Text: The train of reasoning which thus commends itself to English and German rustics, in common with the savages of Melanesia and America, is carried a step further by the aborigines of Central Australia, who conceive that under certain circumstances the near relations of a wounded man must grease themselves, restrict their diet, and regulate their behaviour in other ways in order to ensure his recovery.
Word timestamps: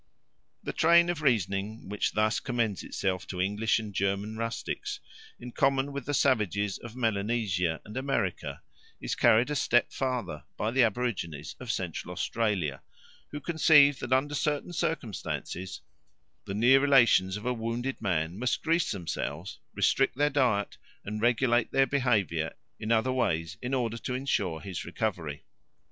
The 0.63 0.73
train 0.73 1.11
of 1.11 1.21
reasoning 1.21 1.87
which 1.87 2.13
thus 2.13 2.39
commends 2.39 2.81
itself 2.83 3.27
to 3.27 3.39
English 3.39 3.77
and 3.77 3.93
German 3.93 4.35
rustics, 4.35 4.99
in 5.39 5.51
common 5.51 5.91
with 5.91 6.05
the 6.07 6.13
savages 6.15 6.79
of 6.79 6.95
Melanesia 6.95 7.81
and 7.85 7.95
America, 7.95 8.63
is 8.99 9.13
carried 9.13 9.51
a 9.51 9.55
step 9.55 9.91
further 9.91 10.43
by 10.57 10.71
the 10.71 10.81
aborigines 10.81 11.55
of 11.59 11.71
Central 11.71 12.11
Australia, 12.11 12.81
who 13.29 13.39
conceive 13.39 13.99
that 13.99 14.11
under 14.11 14.33
certain 14.33 14.73
circumstances 14.73 15.81
the 16.45 16.55
near 16.55 16.79
relations 16.79 17.37
of 17.37 17.45
a 17.45 17.53
wounded 17.53 18.01
man 18.01 18.39
must 18.39 18.63
grease 18.63 18.89
themselves, 18.91 19.59
restrict 19.75 20.15
their 20.17 20.31
diet, 20.31 20.77
and 21.05 21.21
regulate 21.21 21.71
their 21.71 21.85
behaviour 21.85 22.55
in 22.79 22.91
other 22.91 23.11
ways 23.11 23.55
in 23.61 23.75
order 23.75 23.99
to 23.99 24.15
ensure 24.15 24.61
his 24.61 24.83
recovery. 24.83 25.43